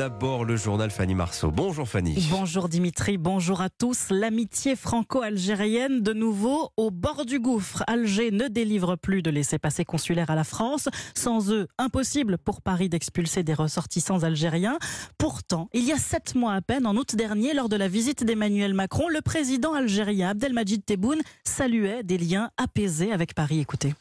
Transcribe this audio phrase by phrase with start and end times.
[0.00, 1.50] d'abord le journal Fanny Marceau.
[1.50, 2.26] Bonjour Fanny.
[2.30, 4.06] Bonjour Dimitri, bonjour à tous.
[4.08, 7.84] L'amitié franco-algérienne de nouveau au bord du gouffre.
[7.86, 10.88] Alger ne délivre plus de laissez-passer consulaires à la France.
[11.14, 14.78] Sans eux, impossible pour Paris d'expulser des ressortissants algériens.
[15.18, 18.24] Pourtant, il y a sept mois à peine, en août dernier, lors de la visite
[18.24, 23.60] d'Emmanuel Macron, le président algérien Abdelmajid Tebboune saluait des liens apaisés avec Paris.
[23.60, 23.92] Écoutez.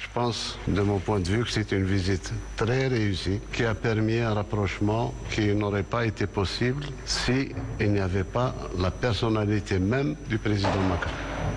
[0.00, 3.74] Je pense, de mon point de vue, que c'est une visite très réussie qui a
[3.74, 10.14] permis un rapprochement qui n'aurait pas été possible s'il n'y avait pas la personnalité même
[10.28, 11.10] du président Macron.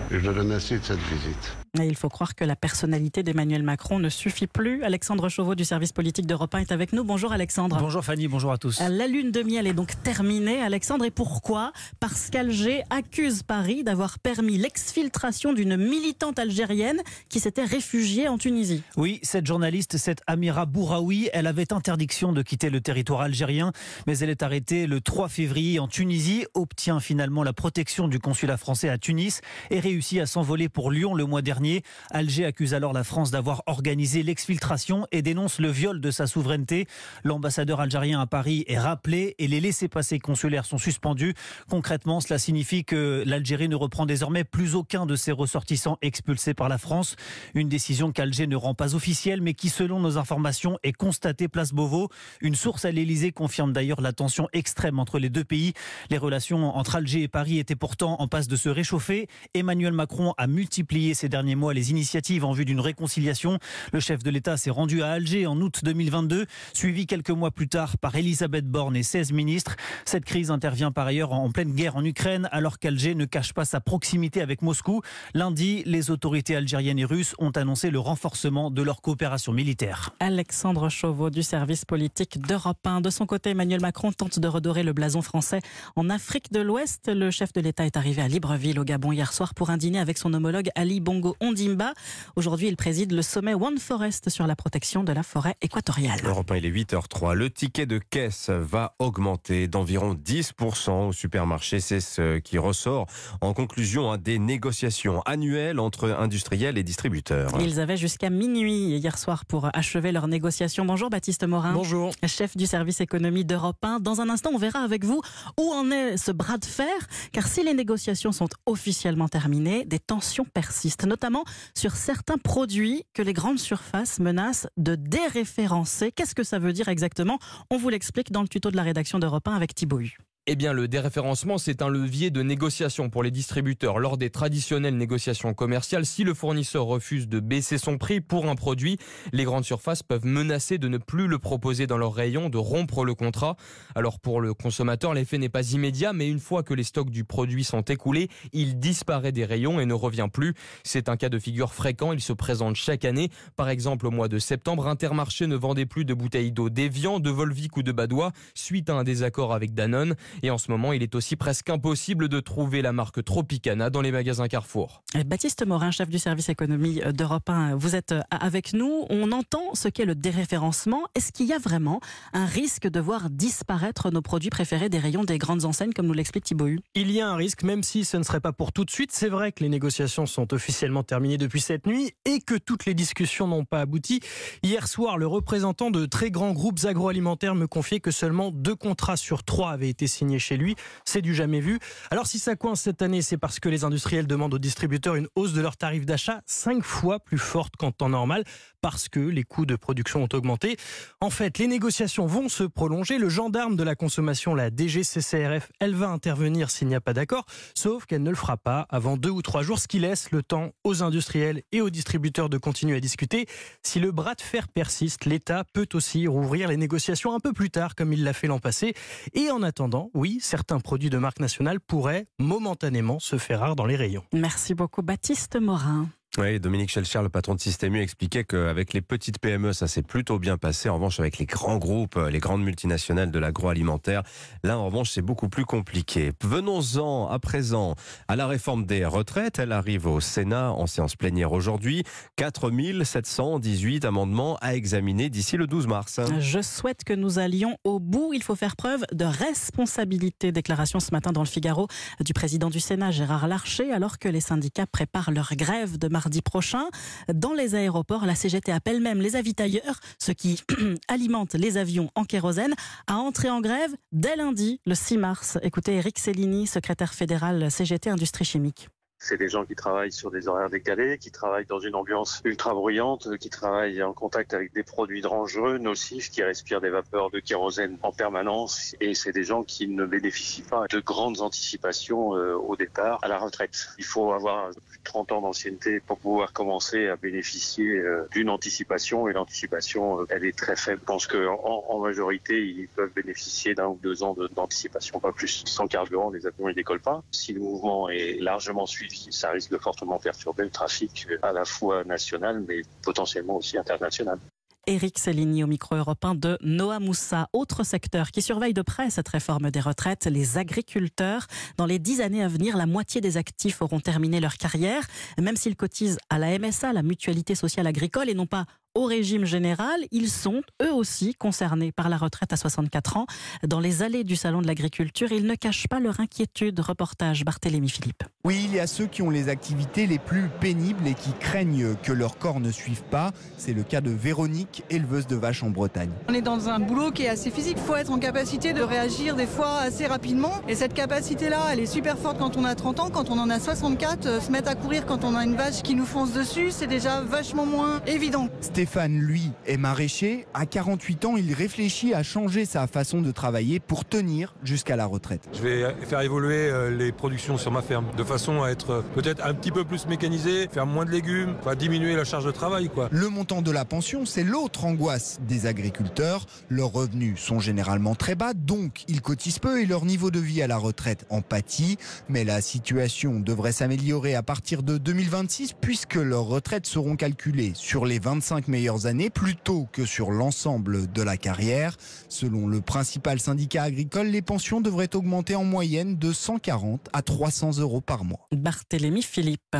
[0.09, 1.55] Je le remercie de cette visite.
[1.79, 4.83] Et il faut croire que la personnalité d'Emmanuel Macron ne suffit plus.
[4.83, 7.05] Alexandre Chauveau du service politique d'Europe 1 est avec nous.
[7.05, 7.77] Bonjour Alexandre.
[7.79, 8.81] Bonjour Fanny, bonjour à tous.
[8.81, 11.05] La lune de miel est donc terminée, Alexandre.
[11.05, 11.71] Et pourquoi?
[12.01, 18.83] Parce qu'Alger accuse Paris d'avoir permis l'exfiltration d'une militante algérienne qui s'était réfugiée en Tunisie.
[18.97, 23.71] Oui, cette journaliste, cette Amira Bouraoui, elle avait interdiction de quitter le territoire algérien,
[24.07, 28.57] mais elle est arrêtée le 3 février en Tunisie, obtient finalement la protection du consulat
[28.57, 31.60] français à Tunis et réussit à s'envoler pour Lyon le mois dernier
[32.09, 36.87] Alger accuse alors la France d'avoir organisé l'exfiltration et dénonce le viol de sa souveraineté.
[37.23, 41.33] L'ambassadeur algérien à Paris est rappelé et les laissés-passer consulaires sont suspendus.
[41.69, 46.69] Concrètement, cela signifie que l'Algérie ne reprend désormais plus aucun de ses ressortissants expulsés par
[46.69, 47.15] la France.
[47.53, 51.73] Une décision qu'Alger ne rend pas officielle, mais qui, selon nos informations, est constatée place
[51.73, 52.09] Beauvau.
[52.41, 55.73] Une source à l'Elysée confirme d'ailleurs la tension extrême entre les deux pays.
[56.09, 59.27] Les relations entre Alger et Paris étaient pourtant en passe de se réchauffer.
[59.53, 63.59] Emmanuel Macron a multiplié ces derniers mois les initiatives en vue d'une réconciliation.
[63.93, 67.67] Le chef de l'État s'est rendu à Alger en août 2022, suivi quelques mois plus
[67.67, 69.75] tard par Elisabeth Borne et 16 ministres.
[70.05, 73.65] Cette crise intervient par ailleurs en pleine guerre en Ukraine, alors qu'Alger ne cache pas
[73.65, 75.01] sa proximité avec Moscou.
[75.33, 80.11] Lundi, les autorités algériennes et russes ont annoncé le renforcement de leur coopération militaire.
[80.19, 83.01] Alexandre Chauveau du service politique d'Europe 1.
[83.01, 85.59] De son côté, Emmanuel Macron tente de redorer le blason français
[85.95, 87.09] en Afrique de l'Ouest.
[87.13, 89.99] Le chef de l'État est arrivé à Libreville au Gabon hier soir pour un dîner
[89.99, 91.93] avec son homologue Ali Bongo Ondimba.
[92.35, 96.19] Aujourd'hui, il préside le sommet One Forest sur la protection de la forêt équatoriale.
[96.23, 97.33] Europe 1, il est 8h03.
[97.33, 101.79] Le ticket de caisse va augmenter d'environ 10% au supermarché.
[101.79, 103.07] C'est ce qui ressort
[103.41, 107.51] en conclusion hein, des négociations annuelles entre industriels et distributeurs.
[107.59, 110.85] Ils avaient jusqu'à minuit hier soir pour achever leurs négociations.
[110.85, 111.73] Bonjour Baptiste Morin.
[111.73, 112.13] Bonjour.
[112.27, 113.99] Chef du service économie d'Europe 1.
[113.99, 115.21] Dans un instant, on verra avec vous
[115.59, 116.91] où en est ce bras de fer.
[117.31, 121.30] Car si les négociations sont officiellement terminées, des tensions persistent, notamment
[121.75, 126.11] sur certains produits que les grandes surfaces menacent de déréférencer.
[126.11, 127.39] Qu'est-ce que ça veut dire exactement?
[127.69, 130.01] On vous l'explique dans le tuto de la rédaction d'Europe 1 avec Thibaut.
[130.47, 133.99] Eh bien, le déréférencement, c'est un levier de négociation pour les distributeurs.
[133.99, 138.55] Lors des traditionnelles négociations commerciales, si le fournisseur refuse de baisser son prix pour un
[138.55, 138.97] produit,
[139.33, 143.05] les grandes surfaces peuvent menacer de ne plus le proposer dans leur rayon, de rompre
[143.05, 143.55] le contrat.
[143.93, 147.23] Alors pour le consommateur, l'effet n'est pas immédiat, mais une fois que les stocks du
[147.23, 150.55] produit sont écoulés, il disparaît des rayons et ne revient plus.
[150.83, 153.29] C'est un cas de figure fréquent, il se présente chaque année.
[153.57, 157.29] Par exemple, au mois de septembre, Intermarché ne vendait plus de bouteilles d'eau déviant, de
[157.29, 160.15] Volvic ou de Badois, suite à un désaccord avec Danone.
[160.43, 164.01] Et en ce moment, il est aussi presque impossible de trouver la marque Tropicana dans
[164.01, 165.03] les magasins Carrefour.
[165.25, 169.05] Baptiste Morin, chef du service économie d'Europe 1, vous êtes avec nous.
[169.09, 171.01] On entend ce qu'est le déréférencement.
[171.15, 171.99] Est-ce qu'il y a vraiment
[172.33, 176.13] un risque de voir disparaître nos produits préférés des rayons des grandes enseignes, comme nous
[176.13, 176.79] l'explique Thibaut Hu?
[176.95, 179.11] Il y a un risque, même si ce ne serait pas pour tout de suite.
[179.11, 182.93] C'est vrai que les négociations sont officiellement terminées depuis cette nuit et que toutes les
[182.93, 184.21] discussions n'ont pas abouti.
[184.63, 189.17] Hier soir, le représentant de très grands groupes agroalimentaires me confiait que seulement deux contrats
[189.17, 190.75] sur trois avaient été signés chez lui.
[191.05, 191.79] C'est du jamais vu.
[192.09, 195.27] Alors si ça coince cette année, c'est parce que les industriels demandent aux distributeurs une
[195.35, 198.43] hausse de leur tarif d'achat cinq fois plus forte qu'en temps normal,
[198.81, 200.77] parce que les coûts de production ont augmenté.
[201.19, 203.17] En fait, les négociations vont se prolonger.
[203.17, 207.45] Le gendarme de la consommation, la DGCCRF, elle va intervenir s'il n'y a pas d'accord,
[207.75, 210.43] sauf qu'elle ne le fera pas avant deux ou trois jours, ce qui laisse le
[210.43, 213.47] temps aux industriels et aux distributeurs de continuer à discuter.
[213.83, 217.69] Si le bras de fer persiste, l'État peut aussi rouvrir les négociations un peu plus
[217.69, 218.93] tard, comme il l'a fait l'an passé.
[219.33, 223.85] Et en attendant, oui, certains produits de marque nationale pourraient momentanément se faire rares dans
[223.85, 224.23] les rayons.
[224.33, 226.07] Merci beaucoup Baptiste Morin.
[226.37, 230.01] Oui, Dominique Schelcher, le patron de Système U, expliquait qu'avec les petites PME, ça s'est
[230.01, 230.87] plutôt bien passé.
[230.87, 234.23] En revanche, avec les grands groupes, les grandes multinationales de l'agroalimentaire,
[234.63, 236.31] là, en revanche, c'est beaucoup plus compliqué.
[236.41, 237.95] Venons-en à présent
[238.29, 239.59] à la réforme des retraites.
[239.59, 242.05] Elle arrive au Sénat en séance plénière aujourd'hui.
[242.37, 246.21] 4718 amendements à examiner d'ici le 12 mars.
[246.39, 248.31] Je souhaite que nous allions au bout.
[248.33, 250.53] Il faut faire preuve de responsabilité.
[250.53, 251.89] Déclaration ce matin dans le Figaro
[252.21, 256.20] du président du Sénat, Gérard Larcher, alors que les syndicats préparent leur grève de mars
[256.21, 256.85] mardi prochain.
[257.33, 260.61] Dans les aéroports, la CGT appelle même les avitailleurs, ceux qui
[261.07, 262.75] alimentent les avions en kérosène,
[263.07, 265.57] à entrer en grève dès lundi, le 6 mars.
[265.63, 268.89] Écoutez Eric Cellini, secrétaire fédéral CGT Industrie Chimique.
[269.23, 272.73] C'est des gens qui travaillent sur des horaires décalés, qui travaillent dans une ambiance ultra
[272.73, 277.39] bruyante, qui travaillent en contact avec des produits dangereux, nocifs, qui respirent des vapeurs de
[277.39, 278.95] kérosène en permanence.
[278.99, 283.27] Et c'est des gens qui ne bénéficient pas de grandes anticipations euh, au départ à
[283.27, 283.89] la retraite.
[283.99, 288.49] Il faut avoir plus de 30 ans d'ancienneté pour pouvoir commencer à bénéficier euh, d'une
[288.49, 289.27] anticipation.
[289.27, 290.99] Et l'anticipation, euh, elle est très faible.
[291.01, 295.61] Je pense qu'en en majorité, ils peuvent bénéficier d'un ou deux ans d'anticipation, pas plus.
[295.67, 297.21] Sans carburant, les avions ne décollent pas.
[297.29, 301.51] Si le mouvement est largement suivi, ça risque de fortement perturber le trafic euh, à
[301.51, 304.39] la fois national, mais potentiellement aussi international.
[304.87, 307.47] Éric Cellini au micro européen de Noah Moussa.
[307.53, 311.45] Autre secteur qui surveille de près cette réforme des retraites, les agriculteurs.
[311.77, 315.05] Dans les dix années à venir, la moitié des actifs auront terminé leur carrière,
[315.39, 319.45] même s'ils cotisent à la MSA, la mutualité sociale agricole, et non pas au régime
[319.45, 323.25] général, ils sont eux aussi concernés par la retraite à 64 ans.
[323.65, 326.79] Dans les allées du Salon de l'Agriculture, ils ne cachent pas leur inquiétude.
[326.79, 328.23] Reportage Barthélémy Philippe.
[328.43, 331.95] Oui, il y a ceux qui ont les activités les plus pénibles et qui craignent
[332.03, 333.31] que leur corps ne suive pas.
[333.57, 336.11] C'est le cas de Véronique, éleveuse de vaches en Bretagne.
[336.27, 337.77] On est dans un boulot qui est assez physique.
[337.77, 340.53] Il faut être en capacité de réagir des fois assez rapidement.
[340.67, 343.09] Et cette capacité-là, elle est super forte quand on a 30 ans.
[343.09, 345.81] Quand on en a 64, euh, se mettre à courir quand on a une vache
[345.81, 348.49] qui nous fonce dessus, c'est déjà vachement moins évident.
[348.81, 350.47] Stéphane, lui, est maraîcher.
[350.55, 355.05] À 48 ans, il réfléchit à changer sa façon de travailler pour tenir jusqu'à la
[355.05, 355.47] retraite.
[355.53, 359.01] Je vais faire évoluer euh, les productions sur ma ferme de façon à être euh,
[359.13, 362.49] peut-être un petit peu plus mécanisé, faire moins de légumes, enfin, diminuer la charge de
[362.49, 362.89] travail.
[362.89, 363.07] Quoi.
[363.11, 366.47] Le montant de la pension, c'est l'autre angoisse des agriculteurs.
[366.67, 370.63] Leurs revenus sont généralement très bas, donc ils cotisent peu et leur niveau de vie
[370.63, 371.99] à la retraite en pâtit.
[372.29, 378.07] Mais la situation devrait s'améliorer à partir de 2026 puisque leurs retraites seront calculées sur
[378.07, 381.97] les 25 meilleures années plutôt que sur l'ensemble de la carrière.
[382.29, 387.77] Selon le principal syndicat agricole, les pensions devraient augmenter en moyenne de 140 à 300
[387.77, 388.47] euros par mois.
[388.51, 389.75] Barthélémy Philippe.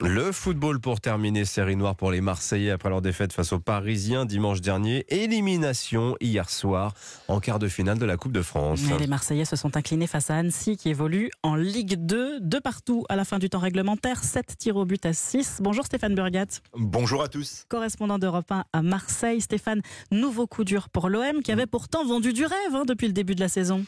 [0.00, 4.24] Le football pour terminer, série noire pour les Marseillais après leur défaite face aux Parisiens
[4.24, 5.04] dimanche dernier.
[5.08, 6.94] Élimination hier soir
[7.28, 8.80] en quart de finale de la Coupe de France.
[8.88, 12.58] Mais les Marseillais se sont inclinés face à Annecy qui évolue en Ligue 2, de
[12.58, 15.58] partout à la fin du temps réglementaire, 7 tirs au but à 6.
[15.60, 16.60] Bonjour Stéphane Burgat.
[16.74, 17.64] Bonjour à tous.
[17.68, 19.40] Correspondant d'Europe 1 à Marseille.
[19.40, 23.12] Stéphane, nouveau coup dur pour l'OM qui avait pourtant vendu du rêve hein, depuis le
[23.12, 23.84] début de la saison.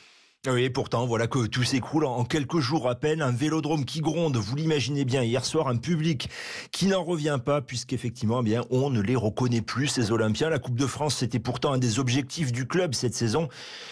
[0.46, 3.23] Oui, pourtant, voilà que tout s'écroule en quelques jours à peine.
[3.23, 5.25] Un vélodrome qui gronde, vous l'imaginez bien.
[5.25, 6.31] Hier soir, un public
[6.70, 10.49] qui n'en revient pas, puisqu'effectivement, eh bien, on ne les reconnaît plus, ces Olympiens.
[10.49, 13.49] La Coupe de France, c'était pourtant un des objectifs du club cette saison.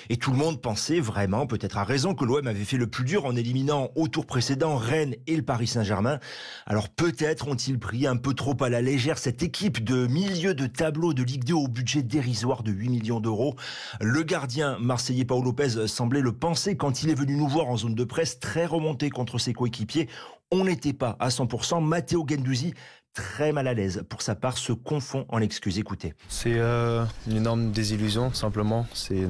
[0.09, 3.05] Et tout le monde pensait vraiment, peut-être à raison, que l'OM avait fait le plus
[3.05, 6.21] dur en éliminant au tour précédent Rennes et le Paris Saint-Germain.
[6.65, 10.69] Alors peut-être ont-ils pris un peu trop à la légère cette équipe de milieu de
[10.69, 13.57] tableau de Ligue 2 au budget dérisoire de 8 millions d'euros.
[14.01, 17.77] Le gardien marseillais Paul Lopez semblait le pensé quand il est venu nous voir en
[17.77, 20.09] zone de presse, très remonté contre ses coéquipiers.
[20.53, 21.85] On n'était pas à 100%.
[21.85, 22.75] Matteo Gendouzi,
[23.13, 25.79] très mal à l'aise pour sa part, se confond en excuses.
[25.79, 26.15] Écoutez.
[26.29, 28.87] C'est euh, une énorme désillusion, simplement.
[28.93, 29.27] C'est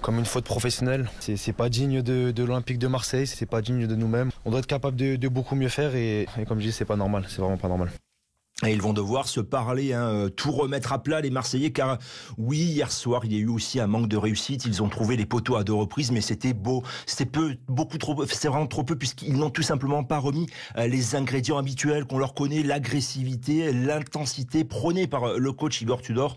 [0.00, 1.08] comme une faute professionnelle.
[1.20, 4.30] C'est pas digne de, de l'Olympique de Marseille, c'est pas digne de nous-mêmes.
[4.44, 6.84] On doit être capable de, de, beaucoup mieux faire et, et comme je dis, c'est
[6.84, 7.26] pas normal.
[7.28, 7.90] C'est vraiment pas normal.
[8.66, 11.96] Et ils vont devoir se parler, hein, euh, tout remettre à plat les Marseillais, car
[12.36, 14.66] oui, hier soir, il y a eu aussi un manque de réussite.
[14.66, 18.26] Ils ont trouvé les poteaux à deux reprises, mais c'était beau, c'était peu, beaucoup trop,
[18.26, 22.18] c'est vraiment trop peu, puisqu'ils n'ont tout simplement pas remis euh, les ingrédients habituels qu'on
[22.18, 26.36] leur connaît, l'agressivité, l'intensité prônée par euh, le coach Igor Tudor.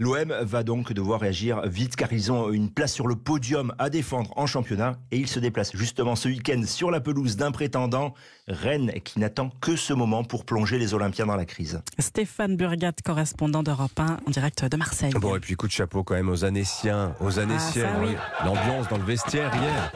[0.00, 3.90] L'OM va donc devoir réagir vite, car ils ont une place sur le podium à
[3.90, 8.14] défendre en championnat, et ils se déplacent justement ce week-end sur la pelouse d'un prétendant,
[8.48, 11.59] Rennes, qui n'attend que ce moment pour plonger les Olympiens dans la crise.
[11.98, 15.12] Stéphane Burgat, correspondant d'Europe 1 en direct de Marseille.
[15.14, 17.92] Bon, et puis coup de chapeau quand même aux Anéciens, aux Anéciens.
[17.94, 18.16] Ah, oui.
[18.44, 19.92] L'ambiance dans le vestiaire hier.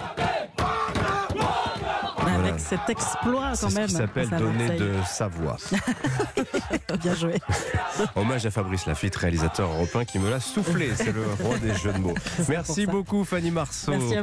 [2.26, 3.88] Avec cet exploit quand même.
[3.88, 5.56] C'est ce qui s'appelle donner de sa voix.
[7.00, 7.34] Bien joué.
[8.16, 10.90] Hommage à Fabrice Lafitte, réalisateur européen qui me l'a soufflé.
[10.94, 12.14] C'est le roi des jeux de mots.
[12.48, 13.92] Merci beaucoup Fanny Marceau.
[13.92, 14.12] Merci